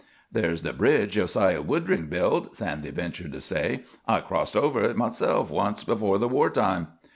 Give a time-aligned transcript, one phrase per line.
[0.31, 3.81] "There's the bridge Josiah Woodring built," Sandy ventured to say.
[4.07, 6.87] "I crossed over to hit myself once afore the war time."